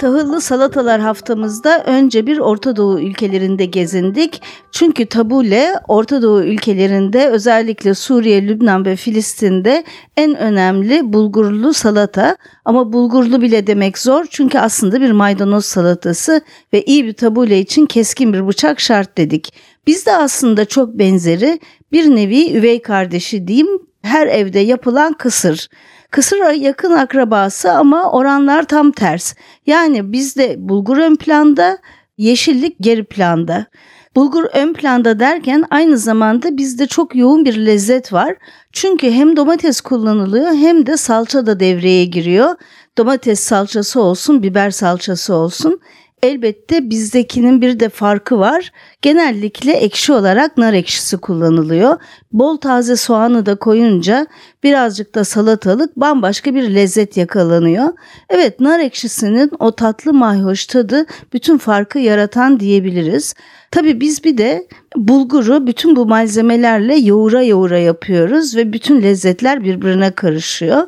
[0.00, 4.42] Tahıllı salatalar haftamızda önce bir Orta Doğu ülkelerinde gezindik.
[4.72, 9.84] Çünkü tabule Orta Doğu ülkelerinde özellikle Suriye, Lübnan ve Filistin'de
[10.16, 12.36] en önemli bulgurlu salata.
[12.64, 16.40] Ama bulgurlu bile demek zor çünkü aslında bir maydanoz salatası
[16.72, 19.52] ve iyi bir tabule için keskin bir bıçak şart dedik.
[19.86, 21.60] Biz de aslında çok benzeri
[21.92, 25.68] bir nevi üvey kardeşi diyeyim her evde yapılan kısır.
[26.10, 29.34] Kısır yakın akrabası ama oranlar tam ters.
[29.66, 31.78] Yani bizde bulgur ön planda,
[32.18, 33.66] yeşillik geri planda.
[34.16, 38.36] Bulgur ön planda derken aynı zamanda bizde çok yoğun bir lezzet var.
[38.72, 42.54] Çünkü hem domates kullanılıyor hem de salça da devreye giriyor.
[42.98, 45.80] Domates salçası olsun, biber salçası olsun.
[46.22, 48.72] Elbette bizdekinin bir de farkı var.
[49.02, 51.96] Genellikle ekşi olarak nar ekşisi kullanılıyor.
[52.32, 54.26] Bol taze soğanı da koyunca
[54.62, 57.92] birazcık da salatalık bambaşka bir lezzet yakalanıyor.
[58.30, 63.34] Evet nar ekşisinin o tatlı mayhoş tadı bütün farkı yaratan diyebiliriz.
[63.70, 70.10] Tabii biz bir de bulguru bütün bu malzemelerle yoğura yoğura yapıyoruz ve bütün lezzetler birbirine
[70.10, 70.86] karışıyor.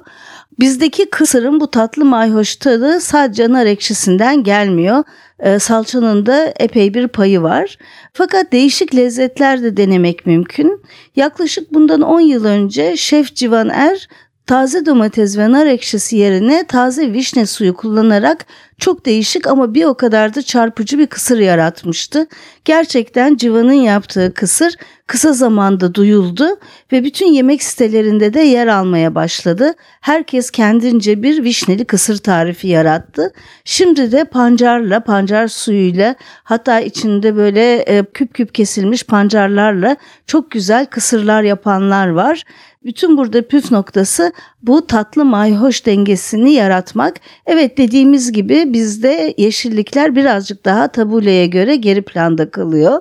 [0.60, 5.04] Bizdeki kısırın bu tatlı mayhoş tadı sadece nar ekşisinden gelmiyor.
[5.38, 7.78] E, salçanın da epey bir payı var.
[8.12, 10.82] Fakat değişik lezzetler de denemek mümkün.
[11.16, 14.08] Yaklaşık bundan 10 yıl önce Şef Civan Er
[14.46, 18.46] taze domates ve nar ekşisi yerine taze vişne suyu kullanarak
[18.82, 22.26] çok değişik ama bir o kadar da çarpıcı bir kısır yaratmıştı.
[22.64, 26.46] Gerçekten Civan'ın yaptığı kısır kısa zamanda duyuldu
[26.92, 29.74] ve bütün yemek sitelerinde de yer almaya başladı.
[30.00, 33.32] Herkes kendince bir vişneli kısır tarifi yarattı.
[33.64, 40.86] Şimdi de pancarla, pancar suyuyla hatta içinde böyle e, küp küp kesilmiş pancarlarla çok güzel
[40.86, 42.44] kısırlar yapanlar var.
[42.84, 44.32] Bütün burada püf noktası
[44.62, 47.16] bu tatlı mayhoş dengesini yaratmak.
[47.46, 53.00] Evet dediğimiz gibi bizde yeşillikler birazcık daha tabuleye göre geri planda kalıyor.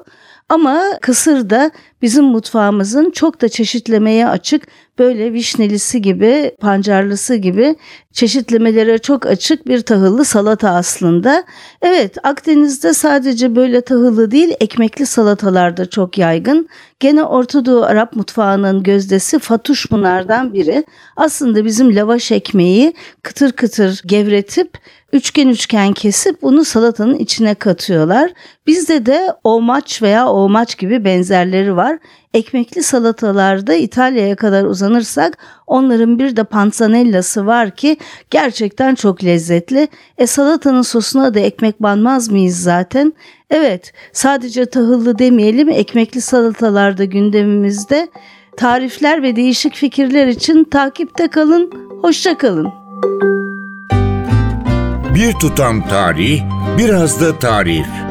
[0.49, 4.67] Ama kısır da bizim mutfağımızın çok da çeşitlemeye açık
[4.99, 7.75] böyle vişnelisi gibi, pancarlısı gibi
[8.13, 11.43] çeşitlemelere çok açık bir tahıllı salata aslında.
[11.81, 16.67] Evet Akdeniz'de sadece böyle tahıllı değil ekmekli salatalar da çok yaygın.
[16.99, 20.85] Gene Orta Doğu Arap mutfağının gözdesi fatuş bunlardan biri.
[21.15, 24.77] Aslında bizim lavaş ekmeği kıtır kıtır gevretip
[25.13, 28.31] üçgen üçgen kesip bunu salatanın içine katıyorlar.
[28.67, 31.90] Bizde de omaç veya omaç gibi benzerleri var.
[32.33, 35.37] Ekmekli salatalarda İtalya'ya kadar uzanırsak
[35.67, 37.97] onların bir de panzanellası var ki
[38.29, 39.87] gerçekten çok lezzetli.
[40.17, 43.13] E salatanın sosuna da ekmek banmaz mıyız zaten?
[43.49, 48.07] Evet sadece tahıllı demeyelim ekmekli salatalarda gündemimizde.
[48.57, 51.71] Tarifler ve değişik fikirler için takipte kalın.
[52.01, 52.67] Hoşça kalın.
[55.15, 56.41] Bir tutam tarih,
[56.77, 58.10] biraz da tarif.